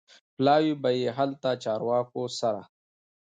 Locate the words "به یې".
0.81-1.09